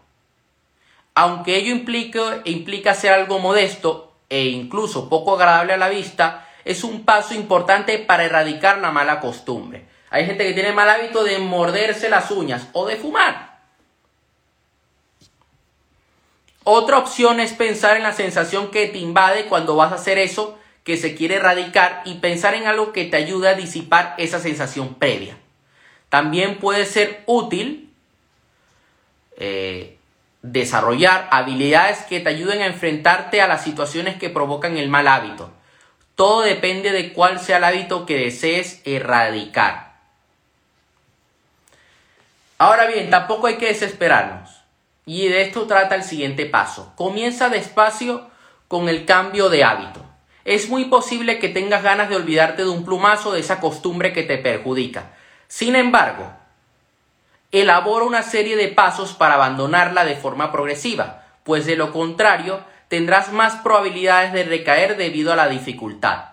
Aunque 1.15 1.57
ello 1.57 1.71
implica, 1.71 2.41
implica 2.43 2.93
ser 2.93 3.11
algo 3.11 3.39
modesto 3.39 4.13
e 4.29 4.49
incluso 4.49 5.09
poco 5.09 5.33
agradable 5.33 5.73
a 5.73 5.77
la 5.77 5.89
vista, 5.89 6.47
es 6.63 6.83
un 6.83 7.05
paso 7.05 7.33
importante 7.33 7.97
para 7.97 8.25
erradicar 8.25 8.77
la 8.77 8.91
mala 8.91 9.19
costumbre. 9.19 9.87
Hay 10.11 10.27
gente 10.27 10.45
que 10.45 10.53
tiene 10.53 10.73
mal 10.73 10.91
hábito 10.91 11.23
de 11.23 11.39
morderse 11.39 12.07
las 12.07 12.29
uñas 12.29 12.67
o 12.73 12.85
de 12.85 12.97
fumar. 12.97 13.52
Otra 16.63 16.97
opción 16.97 17.39
es 17.39 17.53
pensar 17.53 17.97
en 17.97 18.03
la 18.03 18.13
sensación 18.13 18.71
que 18.71 18.87
te 18.87 18.97
invade 18.97 19.45
cuando 19.45 19.75
vas 19.75 19.91
a 19.91 19.95
hacer 19.95 20.17
eso 20.17 20.57
que 20.83 20.97
se 20.97 21.15
quiere 21.15 21.35
erradicar 21.35 22.01
y 22.05 22.15
pensar 22.15 22.55
en 22.55 22.67
algo 22.67 22.93
que 22.93 23.05
te 23.05 23.17
ayude 23.17 23.49
a 23.49 23.55
disipar 23.55 24.15
esa 24.17 24.39
sensación 24.39 24.95
previa. 24.95 25.37
También 26.09 26.59
puede 26.59 26.85
ser 26.85 27.23
útil 27.25 27.91
eh, 29.37 29.97
desarrollar 30.41 31.27
habilidades 31.31 31.99
que 32.03 32.19
te 32.19 32.29
ayuden 32.29 32.61
a 32.61 32.67
enfrentarte 32.67 33.41
a 33.41 33.47
las 33.47 33.63
situaciones 33.63 34.17
que 34.17 34.29
provocan 34.29 34.77
el 34.77 34.89
mal 34.89 35.07
hábito. 35.07 35.51
Todo 36.15 36.41
depende 36.41 36.91
de 36.91 37.13
cuál 37.13 37.39
sea 37.39 37.57
el 37.57 37.63
hábito 37.63 38.05
que 38.05 38.17
desees 38.17 38.81
erradicar. 38.85 39.93
Ahora 42.57 42.85
bien, 42.85 43.09
tampoco 43.09 43.47
hay 43.47 43.55
que 43.55 43.67
desesperarnos. 43.67 44.62
Y 45.05 45.27
de 45.27 45.41
esto 45.41 45.67
trata 45.67 45.95
el 45.95 46.03
siguiente 46.03 46.45
paso. 46.45 46.93
Comienza 46.95 47.49
despacio 47.49 48.29
con 48.67 48.89
el 48.89 49.05
cambio 49.05 49.49
de 49.49 49.63
hábito. 49.63 50.03
Es 50.45 50.69
muy 50.69 50.85
posible 50.85 51.39
que 51.39 51.49
tengas 51.49 51.83
ganas 51.83 52.09
de 52.09 52.15
olvidarte 52.15 52.63
de 52.63 52.69
un 52.69 52.85
plumazo 52.85 53.31
de 53.31 53.39
esa 53.39 53.59
costumbre 53.59 54.13
que 54.13 54.23
te 54.23 54.37
perjudica. 54.37 55.13
Sin 55.47 55.75
embargo, 55.75 56.31
elabora 57.51 58.05
una 58.05 58.23
serie 58.23 58.55
de 58.55 58.67
pasos 58.67 59.13
para 59.13 59.35
abandonarla 59.35 60.05
de 60.05 60.15
forma 60.15 60.51
progresiva, 60.51 61.23
pues 61.43 61.65
de 61.65 61.75
lo 61.75 61.91
contrario 61.91 62.61
tendrás 62.87 63.31
más 63.31 63.55
probabilidades 63.55 64.33
de 64.33 64.43
recaer 64.43 64.97
debido 64.97 65.31
a 65.31 65.35
la 65.35 65.47
dificultad. 65.47 66.25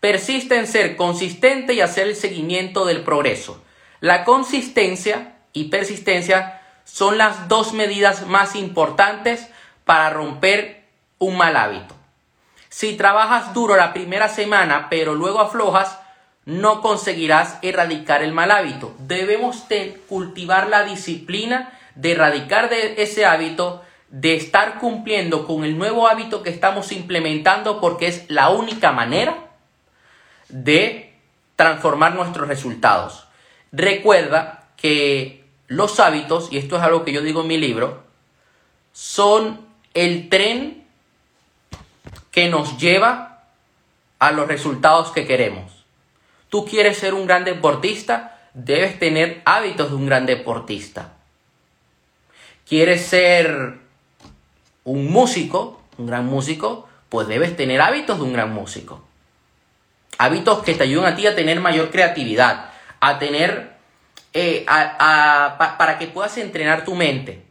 Persiste 0.00 0.56
en 0.56 0.66
ser 0.66 0.96
consistente 0.96 1.74
y 1.74 1.80
hacer 1.80 2.06
el 2.06 2.16
seguimiento 2.16 2.86
del 2.86 3.02
progreso. 3.02 3.62
La 4.00 4.24
consistencia 4.24 5.39
y 5.52 5.64
persistencia 5.64 6.60
son 6.84 7.18
las 7.18 7.48
dos 7.48 7.72
medidas 7.72 8.26
más 8.26 8.56
importantes 8.56 9.48
para 9.84 10.10
romper 10.10 10.84
un 11.18 11.36
mal 11.36 11.56
hábito. 11.56 11.94
Si 12.68 12.96
trabajas 12.96 13.52
duro 13.52 13.76
la 13.76 13.92
primera 13.92 14.28
semana 14.28 14.88
pero 14.90 15.14
luego 15.14 15.40
aflojas, 15.40 15.98
no 16.44 16.80
conseguirás 16.80 17.58
erradicar 17.62 18.22
el 18.22 18.32
mal 18.32 18.50
hábito. 18.50 18.94
Debemos 18.98 19.64
cultivar 20.08 20.68
la 20.68 20.84
disciplina 20.84 21.72
de 21.94 22.12
erradicar 22.12 22.70
de 22.70 23.02
ese 23.02 23.26
hábito, 23.26 23.82
de 24.08 24.34
estar 24.34 24.78
cumpliendo 24.78 25.46
con 25.46 25.64
el 25.64 25.78
nuevo 25.78 26.08
hábito 26.08 26.42
que 26.42 26.50
estamos 26.50 26.92
implementando 26.92 27.80
porque 27.80 28.06
es 28.06 28.24
la 28.28 28.50
única 28.50 28.90
manera 28.92 29.50
de 30.48 31.14
transformar 31.56 32.14
nuestros 32.14 32.48
resultados. 32.48 33.28
Recuerda 33.70 34.64
que 34.76 35.39
los 35.70 36.00
hábitos, 36.00 36.48
y 36.50 36.58
esto 36.58 36.76
es 36.76 36.82
algo 36.82 37.04
que 37.04 37.12
yo 37.12 37.22
digo 37.22 37.42
en 37.42 37.46
mi 37.46 37.56
libro, 37.56 38.02
son 38.92 39.64
el 39.94 40.28
tren 40.28 40.84
que 42.32 42.48
nos 42.48 42.76
lleva 42.76 43.44
a 44.18 44.32
los 44.32 44.48
resultados 44.48 45.12
que 45.12 45.28
queremos. 45.28 45.84
Tú 46.48 46.66
quieres 46.66 46.98
ser 46.98 47.14
un 47.14 47.24
gran 47.24 47.44
deportista, 47.44 48.40
debes 48.52 48.98
tener 48.98 49.42
hábitos 49.44 49.90
de 49.90 49.94
un 49.94 50.06
gran 50.06 50.26
deportista. 50.26 51.12
¿Quieres 52.68 53.06
ser 53.06 53.78
un 54.82 55.12
músico, 55.12 55.80
un 55.98 56.08
gran 56.08 56.26
músico? 56.26 56.88
Pues 57.08 57.28
debes 57.28 57.56
tener 57.56 57.80
hábitos 57.80 58.18
de 58.18 58.24
un 58.24 58.32
gran 58.32 58.52
músico. 58.52 59.04
Hábitos 60.18 60.64
que 60.64 60.74
te 60.74 60.82
ayuden 60.82 61.12
a 61.12 61.14
ti 61.14 61.28
a 61.28 61.36
tener 61.36 61.60
mayor 61.60 61.92
creatividad, 61.92 62.72
a 62.98 63.20
tener, 63.20 63.76
eh, 64.32 64.64
para 64.66 65.98
que 65.98 66.06
puedas 66.06 66.36
entrenar 66.38 66.84
tu 66.84 66.94
mente. 66.94 67.42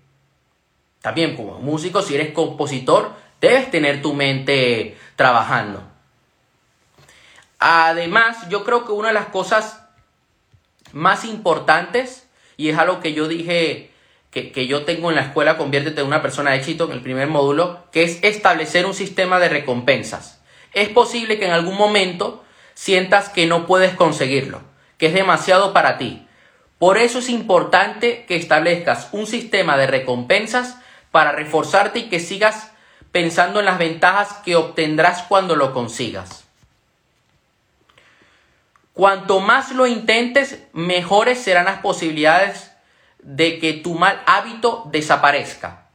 También 1.01 1.36
como 1.36 1.59
músico, 1.59 2.01
si 2.01 2.15
eres 2.15 2.33
compositor, 2.33 3.13
debes 3.39 3.71
tener 3.71 4.01
tu 4.01 4.13
mente 4.13 4.98
trabajando. 5.15 5.83
Además, 7.59 8.50
yo 8.50 8.63
creo 8.63 8.86
que 8.86 8.91
una 8.91 9.09
de 9.09 9.13
las 9.13 9.27
cosas 9.27 9.86
más 10.91 11.25
importantes, 11.25 12.27
y 12.57 12.69
es 12.69 12.77
algo 12.77 13.00
que 13.00 13.13
yo 13.13 13.27
dije 13.27 13.91
que, 14.31 14.51
que, 14.51 14.67
yo 14.67 14.86
tengo 14.86 15.09
en 15.09 15.15
la 15.15 15.24
escuela, 15.24 15.57
conviértete 15.57 16.01
en 16.01 16.07
una 16.07 16.21
persona 16.21 16.51
de 16.51 16.57
éxito 16.57 16.86
en 16.86 16.91
el 16.91 17.01
primer 17.01 17.27
módulo, 17.27 17.83
que 17.91 18.03
es 18.03 18.19
establecer 18.24 18.86
un 18.86 18.93
sistema 18.93 19.39
de 19.39 19.50
recompensas. 19.50 20.41
Es 20.74 20.89
posible 20.89 21.39
que 21.39 21.45
en 21.45 21.51
algún 21.51 21.75
momento 21.75 22.43
sientas 22.74 23.29
que 23.29 23.48
no 23.48 23.65
puedes 23.65 23.93
conseguirlo 23.93 24.62
que 25.00 25.07
es 25.07 25.13
demasiado 25.13 25.74
para 25.74 25.98
ti. 25.98 26.27
Por 26.79 26.98
eso 26.98 27.19
es 27.19 27.29
importante 27.29 28.25
que 28.25 28.38
establezcas 28.38 29.09
un 29.12 29.27
sistema 29.27 29.77
de 29.77 29.86
recompensas 29.86 30.77
para 31.12 31.33
reforzarte 31.33 32.00
y 32.00 32.09
que 32.09 32.21
sigas 32.21 32.71
pensando 33.12 33.59
en 33.59 33.65
las 33.65 33.77
ventajas 33.77 34.33
que 34.45 34.55
obtendrás 34.55 35.24
cuando 35.24 35.57
lo 35.57 35.74
consigas. 35.74 36.45
Cuanto 38.93 39.41
más 39.41 39.71
lo 39.71 39.88
intentes, 39.88 40.63
mejores 40.74 41.41
serán 41.41 41.65
las 41.65 41.79
posibilidades 41.79 42.71
de 43.19 43.59
que 43.59 43.74
tu 43.74 43.95
mal 43.95 44.21
hábito 44.25 44.83
desaparezca. 44.91 45.88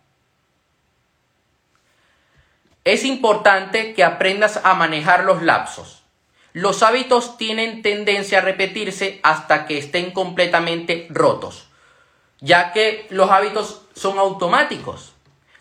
Es 2.85 3.05
importante 3.05 3.95
que 3.95 4.05
aprendas 4.05 4.61
a 4.63 4.75
manejar 4.75 5.25
los 5.25 5.43
lapsos. 5.43 6.04
Los 6.55 6.85
hábitos 6.85 7.37
tienen 7.37 7.83
tendencia 7.83 8.39
a 8.39 8.41
repetirse 8.41 9.19
hasta 9.25 9.67
que 9.67 9.77
estén 9.77 10.13
completamente 10.13 11.09
rotos, 11.11 11.67
ya 12.39 12.73
que 12.73 13.09
los 13.11 13.29
hábitos 13.33 13.83
son 13.97 14.21
automáticos, 14.21 15.15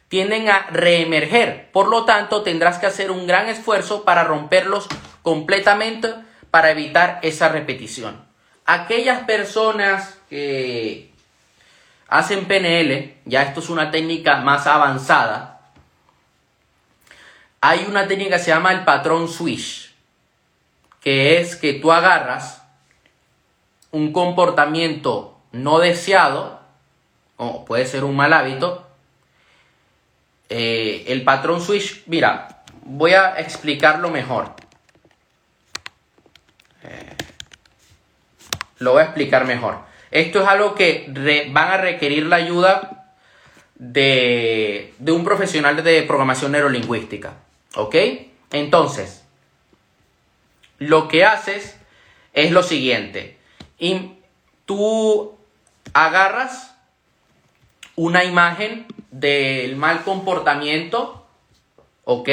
tienden 0.07 0.50
a 0.50 0.67
reemerger, 0.69 1.71
por 1.71 1.88
lo 1.88 2.05
tanto 2.05 2.43
tendrás 2.43 2.77
que 2.77 2.85
hacer 2.85 3.09
un 3.09 3.25
gran 3.25 3.50
esfuerzo 3.50 4.03
para 4.03 4.23
romperlos 4.23 4.88
completamente 5.23 6.13
para 6.51 6.69
evitar 6.69 7.17
esa 7.23 7.50
repetición. 7.50 8.23
Aquellas 8.67 9.23
personas 9.23 10.19
que 10.29 11.12
hacen 12.07 12.45
PNL, 12.45 13.15
ya 13.25 13.41
esto 13.41 13.62
es 13.62 13.69
una 13.71 13.89
técnica 13.89 14.38
más 14.38 14.67
avanzada, 14.67 15.71
hay 17.62 17.83
una 17.89 18.07
técnica 18.07 18.38
que 18.38 18.43
se 18.43 18.51
llama 18.51 18.71
el 18.73 18.83
patrón 18.83 19.27
switch 19.27 19.92
que 21.03 21.39
es 21.39 21.55
que 21.57 21.74
tú 21.74 21.91
agarras 21.91 22.63
un 23.91 24.13
comportamiento 24.13 25.38
no 25.51 25.79
deseado, 25.79 26.60
o 27.38 27.65
puede 27.65 27.86
ser 27.86 28.05
un 28.05 28.15
mal 28.15 28.33
hábito, 28.33 28.88
eh, 30.50 31.03
el 31.07 31.24
patrón 31.24 31.62
switch, 31.62 32.03
mira, 32.07 32.63
voy 32.86 33.13
a 33.13 33.39
explicarlo 33.39 34.10
mejor. 34.10 34.53
Eh, 36.83 37.15
lo 38.79 38.93
voy 38.93 39.01
a 39.01 39.05
explicar 39.05 39.45
mejor. 39.45 39.79
Esto 40.10 40.41
es 40.41 40.48
algo 40.48 40.74
que 40.74 41.07
van 41.51 41.72
a 41.72 41.77
requerir 41.77 42.27
la 42.27 42.38
ayuda 42.38 43.13
de, 43.75 44.93
de 45.00 45.12
un 45.12 45.24
profesional 45.24 45.83
de 45.83 46.03
programación 46.03 46.53
neurolingüística. 46.53 47.33
¿Ok? 47.75 47.95
Entonces, 48.51 49.22
lo 50.87 51.07
que 51.07 51.25
haces 51.25 51.77
es 52.33 52.51
lo 52.51 52.63
siguiente. 52.63 53.37
Tú 54.65 55.37
agarras 55.93 56.75
una 57.95 58.23
imagen 58.23 58.85
del 59.11 59.75
mal 59.75 60.03
comportamiento, 60.03 61.27
¿ok? 62.05 62.29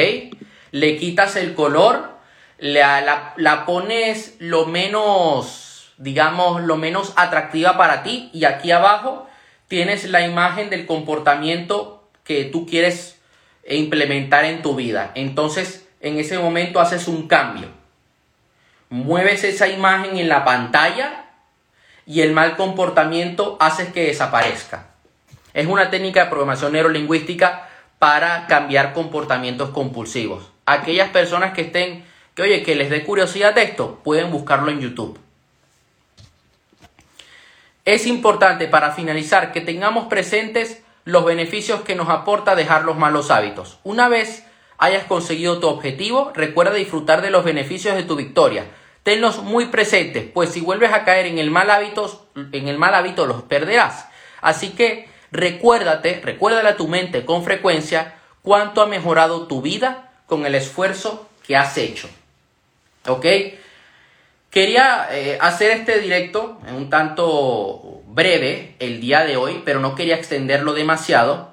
le 0.72 0.96
quitas 0.96 1.36
el 1.36 1.54
color, 1.54 2.10
la, 2.58 3.34
la, 3.36 3.66
pones 3.66 4.36
lo 4.38 4.66
menos, 4.66 5.92
digamos, 5.98 6.62
lo 6.62 6.76
menos 6.76 7.12
atractiva 7.16 7.76
para 7.76 8.02
ti 8.02 8.30
y 8.32 8.44
aquí 8.44 8.70
abajo 8.70 9.26
tienes 9.68 10.04
la 10.08 10.26
imagen 10.26 10.70
del 10.70 10.86
comportamiento 10.86 12.08
que 12.24 12.44
tú 12.44 12.66
quieres 12.66 13.20
implementar 13.68 14.44
en 14.44 14.62
tu 14.62 14.74
vida. 14.74 15.12
Entonces, 15.14 15.88
en 16.00 16.18
ese 16.18 16.38
momento 16.38 16.80
haces 16.80 17.08
un 17.08 17.28
cambio. 17.28 17.68
Mueves 18.90 19.44
esa 19.44 19.68
imagen 19.68 20.18
en 20.18 20.28
la 20.28 20.44
pantalla 20.44 21.26
y 22.06 22.22
el 22.22 22.32
mal 22.32 22.56
comportamiento 22.56 23.56
hace 23.60 23.92
que 23.92 24.06
desaparezca. 24.06 24.88
Es 25.54 25.68
una 25.68 25.90
técnica 25.90 26.24
de 26.24 26.30
programación 26.30 26.72
neurolingüística 26.72 27.68
para 28.00 28.48
cambiar 28.48 28.92
comportamientos 28.92 29.70
compulsivos. 29.70 30.50
Aquellas 30.66 31.10
personas 31.10 31.52
que 31.52 31.62
estén, 31.62 32.04
que 32.34 32.42
oye, 32.42 32.64
que 32.64 32.74
les 32.74 32.90
dé 32.90 33.04
curiosidad 33.04 33.56
esto, 33.58 34.00
pueden 34.02 34.32
buscarlo 34.32 34.72
en 34.72 34.80
YouTube. 34.80 35.20
Es 37.84 38.08
importante 38.08 38.66
para 38.66 38.90
finalizar 38.90 39.52
que 39.52 39.60
tengamos 39.60 40.06
presentes 40.06 40.82
los 41.04 41.24
beneficios 41.24 41.82
que 41.82 41.94
nos 41.94 42.08
aporta 42.08 42.56
dejar 42.56 42.82
los 42.82 42.96
malos 42.96 43.30
hábitos. 43.30 43.78
Una 43.84 44.08
vez 44.08 44.44
hayas 44.78 45.04
conseguido 45.04 45.60
tu 45.60 45.68
objetivo, 45.68 46.32
recuerda 46.34 46.74
disfrutar 46.74 47.22
de 47.22 47.30
los 47.30 47.44
beneficios 47.44 47.94
de 47.94 48.02
tu 48.02 48.16
victoria. 48.16 48.64
Tenlos 49.02 49.42
muy 49.42 49.66
presentes, 49.66 50.26
pues 50.32 50.50
si 50.50 50.60
vuelves 50.60 50.92
a 50.92 51.04
caer 51.04 51.26
en 51.26 51.38
el 51.38 51.50
mal 51.50 51.70
hábito, 51.70 52.28
en 52.34 52.68
el 52.68 52.78
mal 52.78 52.94
hábito 52.94 53.26
los 53.26 53.42
perderás. 53.42 54.06
Así 54.40 54.70
que 54.70 55.08
recuérdate, 55.32 56.20
recuérdale 56.22 56.68
a 56.68 56.76
tu 56.76 56.86
mente 56.88 57.24
con 57.24 57.44
frecuencia 57.44 58.14
cuánto 58.42 58.82
ha 58.82 58.86
mejorado 58.86 59.46
tu 59.46 59.62
vida 59.62 60.12
con 60.26 60.46
el 60.46 60.54
esfuerzo 60.54 61.28
que 61.46 61.56
has 61.56 61.76
hecho. 61.78 62.08
¿Ok? 63.06 63.26
Quería 64.50 65.08
eh, 65.12 65.38
hacer 65.40 65.70
este 65.70 66.00
directo 66.00 66.60
un 66.76 66.90
tanto 66.90 68.02
breve 68.06 68.74
el 68.80 69.00
día 69.00 69.24
de 69.24 69.36
hoy, 69.36 69.62
pero 69.64 69.80
no 69.80 69.94
quería 69.94 70.16
extenderlo 70.16 70.72
demasiado, 70.72 71.49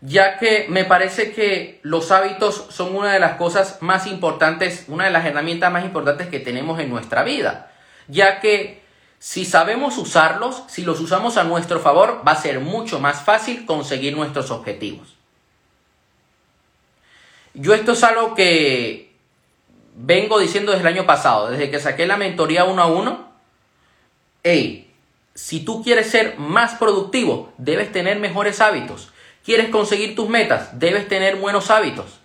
ya 0.00 0.38
que 0.38 0.66
me 0.68 0.84
parece 0.84 1.32
que 1.32 1.78
los 1.82 2.10
hábitos 2.10 2.66
son 2.70 2.96
una 2.96 3.12
de 3.12 3.20
las 3.20 3.36
cosas 3.36 3.78
más 3.80 4.06
importantes, 4.06 4.84
una 4.88 5.04
de 5.04 5.10
las 5.10 5.26
herramientas 5.26 5.70
más 5.72 5.84
importantes 5.84 6.28
que 6.28 6.40
tenemos 6.40 6.80
en 6.80 6.88
nuestra 6.88 7.22
vida, 7.22 7.70
ya 8.08 8.40
que 8.40 8.82
si 9.18 9.44
sabemos 9.44 9.98
usarlos, 9.98 10.62
si 10.68 10.82
los 10.82 11.00
usamos 11.00 11.36
a 11.36 11.44
nuestro 11.44 11.80
favor, 11.80 12.22
va 12.26 12.32
a 12.32 12.40
ser 12.40 12.60
mucho 12.60 12.98
más 12.98 13.22
fácil 13.22 13.66
conseguir 13.66 14.16
nuestros 14.16 14.50
objetivos. 14.50 15.14
Yo 17.52 17.74
esto 17.74 17.92
es 17.92 18.02
algo 18.02 18.34
que 18.34 19.12
vengo 19.94 20.38
diciendo 20.38 20.72
desde 20.72 20.88
el 20.88 20.94
año 20.94 21.06
pasado, 21.06 21.50
desde 21.50 21.70
que 21.70 21.80
saqué 21.80 22.06
la 22.06 22.16
mentoría 22.16 22.64
uno 22.64 22.80
a 22.80 22.86
uno, 22.86 23.30
hey, 24.42 24.90
si 25.34 25.60
tú 25.60 25.82
quieres 25.82 26.10
ser 26.10 26.38
más 26.38 26.76
productivo, 26.76 27.52
debes 27.58 27.92
tener 27.92 28.18
mejores 28.18 28.60
hábitos. 28.62 29.09
¿Quieres 29.44 29.70
conseguir 29.70 30.14
tus 30.14 30.28
metas? 30.28 30.78
Debes 30.78 31.08
tener 31.08 31.36
buenos 31.36 31.70
hábitos. 31.70 32.18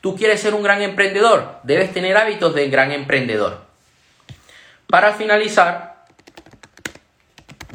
¿Tú 0.00 0.16
quieres 0.16 0.40
ser 0.40 0.54
un 0.54 0.62
gran 0.62 0.82
emprendedor? 0.82 1.60
Debes 1.62 1.92
tener 1.92 2.16
hábitos 2.16 2.54
de 2.54 2.68
gran 2.68 2.92
emprendedor. 2.92 3.64
Para 4.88 5.14
finalizar, 5.14 6.04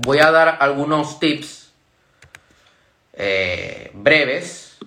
voy 0.02 0.20
a 0.20 0.32
dar 0.32 0.58
algunos 0.60 1.20
tips 1.20 1.72
eh, 3.14 3.92
breves 3.94 4.78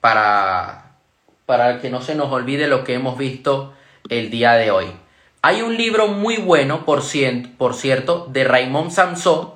para 0.00 0.88
para 1.48 1.80
que 1.80 1.88
no 1.88 2.02
se 2.02 2.14
nos 2.14 2.30
olvide 2.30 2.68
lo 2.68 2.84
que 2.84 2.92
hemos 2.92 3.16
visto 3.16 3.72
el 4.10 4.28
día 4.28 4.52
de 4.52 4.70
hoy. 4.70 4.92
Hay 5.40 5.62
un 5.62 5.78
libro 5.78 6.08
muy 6.08 6.36
bueno, 6.36 6.84
por, 6.84 7.02
cierto, 7.02 8.26
de 8.30 8.44
Raymond 8.44 8.90
Samson, 8.90 9.54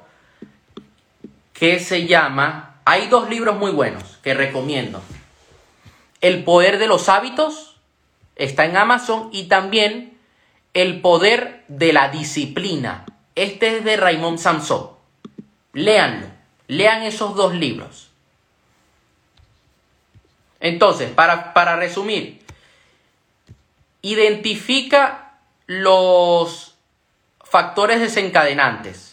que 1.63 1.79
se 1.79 2.09
llama... 2.09 2.81
Hay 2.85 3.07
dos 3.07 3.31
libros 3.31 3.57
muy 3.57 3.71
buenos 3.71 4.19
que 4.25 4.35
recomiendo. 4.35 5.01
El 6.21 6.43
poder 6.43 6.79
de 6.79 6.89
los 6.89 7.09
hábitos 7.09 7.77
está 8.35 8.65
en 8.65 8.77
Amazon 8.77 9.29
y 9.31 9.45
también 9.45 10.19
El 10.75 11.01
poder 11.01 11.65
de 11.69 11.93
la 11.93 12.09
disciplina. 12.09 13.07
Este 13.37 13.77
es 13.77 13.85
de 13.85 13.97
Raymond 13.97 14.41
Samson. 14.41 14.91
Léanlo. 15.73 16.27
Lean 16.67 17.05
esos 17.05 17.37
dos 17.37 17.55
libros. 17.55 18.11
Entonces, 20.59 21.13
para, 21.13 21.77
resumir, 21.77 22.45
identifica 24.01 25.39
los 25.67 26.75
factores 27.41 28.01
desencadenantes. 28.01 29.12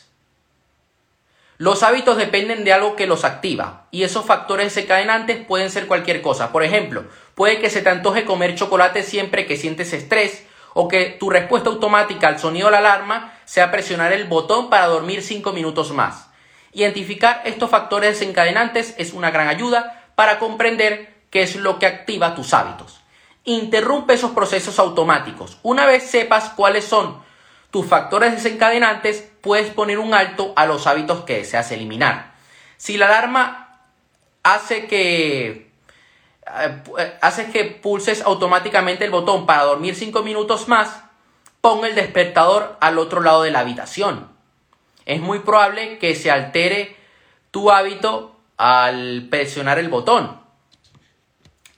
Los 1.59 1.83
hábitos 1.83 2.15
dependen 2.15 2.63
de 2.63 2.71
algo 2.71 2.95
que 2.95 3.05
los 3.05 3.25
activa 3.25 3.87
y 3.91 4.03
esos 4.03 4.25
factores 4.25 4.73
desencadenantes 4.73 5.45
pueden 5.45 5.69
ser 5.69 5.87
cualquier 5.87 6.21
cosa. 6.21 6.53
Por 6.53 6.63
ejemplo, 6.63 7.03
puede 7.35 7.59
que 7.59 7.69
se 7.69 7.81
te 7.81 7.89
antoje 7.89 8.23
comer 8.23 8.55
chocolate 8.55 9.03
siempre 9.03 9.45
que 9.45 9.57
sientes 9.57 9.91
estrés 9.91 10.45
o 10.73 10.87
que 10.87 11.17
tu 11.19 11.29
respuesta 11.29 11.69
automática 11.69 12.29
al 12.29 12.39
sonido 12.39 12.67
de 12.67 12.71
la 12.71 12.77
alarma 12.77 13.33
sea 13.43 13.71
presionar 13.71 14.13
el 14.13 14.23
botón 14.23 14.69
para 14.69 14.85
dormir 14.85 15.21
5 15.21 15.51
minutos 15.51 15.91
más. 15.91 16.29
Identificar 16.71 17.41
estos 17.43 17.69
factores 17.69 18.17
desencadenantes 18.17 18.95
es 18.97 19.11
una 19.11 19.29
gran 19.29 19.49
ayuda 19.49 20.11
para 20.15 20.39
comprender 20.39 21.13
qué 21.29 21.41
es 21.41 21.57
lo 21.57 21.77
que 21.77 21.87
activa 21.87 22.35
tus 22.35 22.53
hábitos. 22.53 23.01
Interrumpe 23.43 24.13
esos 24.13 24.31
procesos 24.31 24.79
automáticos. 24.79 25.57
Una 25.61 25.85
vez 25.85 26.03
sepas 26.03 26.51
cuáles 26.51 26.85
son 26.85 27.21
tus 27.69 27.85
factores 27.85 28.31
desencadenantes, 28.31 29.28
puedes 29.41 29.71
poner 29.71 29.99
un 29.99 30.13
alto 30.13 30.53
a 30.55 30.65
los 30.65 30.87
hábitos 30.87 31.23
que 31.23 31.37
deseas 31.37 31.71
eliminar. 31.71 32.33
Si 32.77 32.97
la 32.97 33.07
alarma 33.07 33.81
hace 34.43 34.87
que 34.87 35.71
eh, 36.57 37.49
que 37.51 37.65
pulses 37.65 38.21
automáticamente 38.21 39.05
el 39.05 39.11
botón 39.11 39.45
para 39.45 39.63
dormir 39.63 39.95
5 39.95 40.23
minutos 40.23 40.67
más, 40.67 41.03
pon 41.61 41.85
el 41.85 41.95
despertador 41.95 42.77
al 42.81 42.97
otro 42.97 43.21
lado 43.21 43.43
de 43.43 43.51
la 43.51 43.59
habitación. 43.59 44.29
Es 45.05 45.21
muy 45.21 45.39
probable 45.39 45.99
que 45.99 46.15
se 46.15 46.31
altere 46.31 46.95
tu 47.51 47.71
hábito 47.71 48.35
al 48.57 49.27
presionar 49.29 49.79
el 49.79 49.89
botón 49.89 50.39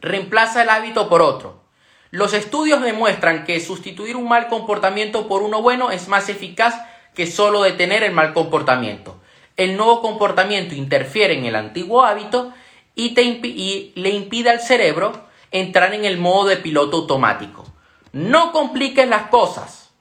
reemplaza 0.02 0.64
el 0.64 0.70
hábito 0.70 1.08
por 1.08 1.22
otro. 1.22 1.62
Los 2.10 2.34
estudios 2.34 2.82
demuestran 2.82 3.46
que 3.46 3.62
sustituir 3.62 4.18
un 4.18 4.28
mal 4.28 4.48
comportamiento 4.48 5.28
por 5.28 5.44
uno 5.44 5.62
bueno 5.62 5.92
es 5.92 6.10
más 6.10 6.28
eficaz 6.28 6.76
que 7.14 7.28
solo 7.28 7.62
detener 7.62 8.04
el 8.04 8.12
mal 8.12 8.34
comportamiento. 8.34 9.20
El 9.58 9.78
nuevo 9.78 10.02
comportamiento 10.02 10.76
interfiere 10.76 11.38
en 11.38 11.46
el 11.46 11.56
antiguo 11.56 12.04
hábito 12.04 12.54
y, 12.96 13.20
y 13.20 13.92
le 13.96 14.10
impide 14.10 14.50
al 14.50 14.62
cerebro 14.62 15.28
entrar 15.52 15.94
en 15.94 16.06
el 16.06 16.18
modo 16.18 16.48
de 16.48 16.58
piloto 16.58 16.98
automático. 16.98 17.66
No 18.14 18.52
compliques 18.52 19.08
las 19.08 19.24
cosas. 19.24 19.92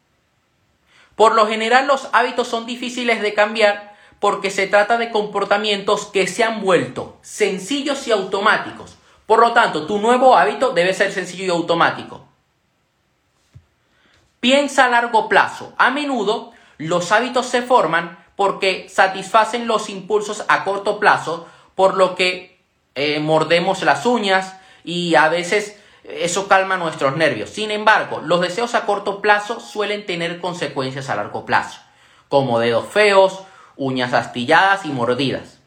Por 1.16 1.35
lo 1.35 1.46
general 1.46 1.87
los 1.87 2.09
hábitos 2.12 2.49
son 2.49 2.66
difíciles 2.66 3.20
de 3.20 3.35
cambiar 3.35 3.94
porque 4.20 4.51
se 4.51 4.66
trata 4.66 4.99
de 4.99 5.11
comportamientos 5.11 6.07
que 6.07 6.27
se 6.27 6.44
han 6.44 6.61
vuelto 6.61 7.18
sencillos 7.23 8.07
y 8.07 8.12
automáticos 8.12 8.96
por 9.31 9.38
lo 9.38 9.53
tanto, 9.53 9.87
tu 9.87 10.01
nuevo 10.01 10.37
hábito 10.37 10.73
debe 10.73 10.92
ser 10.92 11.12
sencillo 11.12 11.44
y 11.44 11.51
automático. 11.51 12.27
Piensa 14.40 14.87
a 14.87 14.88
largo 14.88 15.29
plazo. 15.29 15.73
A 15.79 15.92
menudo 15.92 16.51
los 16.81 17.12
hábitos 17.12 17.47
se 17.47 17.61
forman 17.61 18.19
porque 18.37 18.88
satisfacen 18.88 19.66
los 19.66 19.90
impulsos 19.90 20.47
a 20.49 20.64
corto 20.64 20.99
plazo, 20.99 21.47
por 21.75 21.95
lo 21.95 22.14
que 22.14 22.59
eh, 22.95 23.21
mordemos 23.21 23.83
las 23.83 24.07
uñas 24.07 24.57
y 24.83 25.14
a 25.14 25.29
veces 25.29 25.79
eso 26.05 26.49
calma 26.49 26.79
nuestros 26.79 27.16
nervios. 27.16 27.51
Sin 27.51 27.71
embargo, 27.71 28.23
los 28.25 28.40
deseos 28.40 28.75
a 28.75 28.87
corto 28.87 29.21
plazo 29.21 29.61
suelen 29.61 30.07
tener 30.07 30.40
consecuencias 30.40 31.11
a 31.11 31.16
largo 31.16 31.45
plazo, 31.45 31.81
como 32.29 32.59
dedos 32.59 32.87
feos, 32.87 33.40
uñas 33.77 34.14
astilladas 34.14 34.87
y 34.87 34.88
mordidas. 34.88 35.59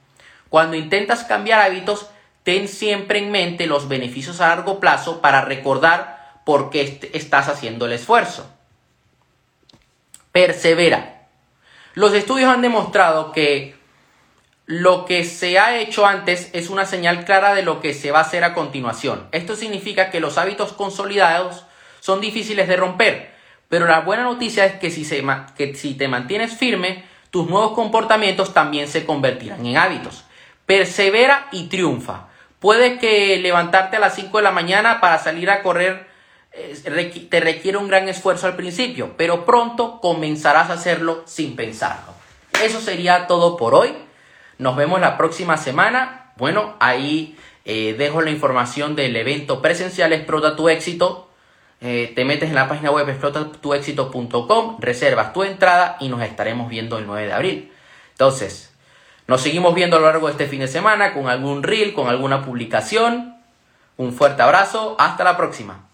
Cuando 0.49 0.76
intentas 0.76 1.26
cambiar 1.26 1.60
hábitos, 1.62 2.08
ten 2.41 2.67
siempre 2.67 3.19
en 3.19 3.30
mente 3.30 3.67
los 3.67 3.88
beneficios 3.88 4.41
a 4.41 4.47
largo 4.49 4.80
plazo 4.80 5.21
para 5.21 5.41
recordar 5.41 6.41
por 6.43 6.71
qué 6.71 7.12
estás 7.13 7.49
haciendo 7.49 7.86
el 7.86 7.93
esfuerzo. 7.93 8.49
Persevera. 10.34 11.30
Los 11.93 12.13
estudios 12.13 12.54
han 12.54 12.62
demostrado 12.62 13.32
que 13.32 13.76
lo 14.65 15.06
que 15.06 15.24
se 15.24 15.58
ha 15.58 15.78
hecho 15.78 16.06
antes 16.06 16.50
es 16.52 16.69
una 16.69 16.86
señal 16.86 17.24
clara 17.24 17.54
de 17.54 17.63
lo 17.63 17.80
que 17.80 17.93
se 17.93 18.12
va 18.12 18.19
a 18.19 18.24
hacer 18.24 18.43
a 18.43 18.54
continuación. 18.54 19.30
Esto 19.32 19.56
significa 19.56 20.10
que 20.10 20.19
los 20.19 20.38
hábitos 20.38 20.74
consolidados 20.74 21.63
son 22.02 22.19
difíciles 22.19 22.67
de 22.67 22.76
romper, 22.76 23.32
pero 23.69 23.88
la 23.88 24.02
buena 24.02 24.24
noticia 24.24 24.65
es 24.65 24.74
que 24.74 24.91
si, 24.91 25.08
que 25.56 25.76
si 25.76 25.93
te 25.93 26.10
mantienes 26.10 26.58
firme, 26.58 27.06
tus 27.32 27.50
nuevos 27.50 27.72
comportamientos 27.72 28.54
también 28.54 28.89
se 28.89 29.06
convertirán 29.06 29.65
en 29.65 29.78
hábitos. 29.78 30.26
Persevera 30.65 31.48
y 31.54 31.67
triunfa 31.67 32.28
Puede 32.63 32.98
que 32.98 33.38
levantarte 33.39 33.98
a 33.98 34.00
las 34.00 34.15
5 34.15 34.38
de 34.38 34.43
la 34.43 34.52
mañana 34.52 35.02
para 35.02 35.19
salir 35.19 35.50
a 35.50 35.62
correr 35.62 36.08
te 36.53 37.39
requiere 37.39 37.77
un 37.77 37.87
gran 37.87 38.07
esfuerzo 38.07 38.47
al 38.47 38.55
principio, 38.55 39.13
pero 39.17 39.45
pronto 39.45 39.99
comenzarás 40.01 40.69
a 40.69 40.73
hacerlo 40.73 41.23
sin 41.25 41.55
pensarlo. 41.55 42.13
Eso 42.63 42.79
sería 42.79 43.27
todo 43.27 43.57
por 43.57 43.73
hoy. 43.73 43.93
Nos 44.59 44.75
vemos 44.75 45.01
la 45.01 45.17
próxima 45.17 45.57
semana. 45.57 46.31
Bueno, 46.37 46.75
ahí 46.79 47.37
eh, 47.65 47.95
dejo 47.97 48.21
la 48.21 48.29
información 48.29 48.95
del 48.95 49.15
evento 49.15 49.61
presencial 49.61 50.13
Explota 50.13 50.55
tu 50.55 50.69
éxito. 50.69 51.29
Eh, 51.81 52.13
te 52.15 52.23
metes 52.23 52.49
en 52.49 52.55
la 52.55 52.69
página 52.69 52.91
web 52.91 53.09
explotatuexito.com, 53.09 54.77
reservas 54.79 55.33
tu 55.33 55.43
entrada 55.43 55.97
y 55.99 56.07
nos 56.07 56.21
estaremos 56.21 56.69
viendo 56.69 56.97
el 56.97 57.05
9 57.05 57.27
de 57.27 57.33
abril. 57.33 57.71
Entonces, 58.11 58.73
nos 59.27 59.41
seguimos 59.41 59.75
viendo 59.75 59.97
a 59.97 59.99
lo 59.99 60.05
largo 60.05 60.27
de 60.27 60.31
este 60.33 60.47
fin 60.47 60.61
de 60.61 60.69
semana 60.69 61.13
con 61.13 61.27
algún 61.27 61.61
reel, 61.61 61.93
con 61.93 62.07
alguna 62.07 62.45
publicación. 62.45 63.35
Un 63.97 64.13
fuerte 64.13 64.41
abrazo, 64.43 64.95
hasta 64.97 65.25
la 65.25 65.35
próxima. 65.35 65.87